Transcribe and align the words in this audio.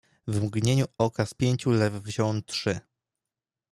"W 0.27 0.43
mgnieniu 0.43 0.85
oka 0.97 1.25
z 1.25 1.33
pięciu 1.33 1.69
lew 1.71 1.93
wziąłem 1.93 2.43
trzy." 2.43 2.79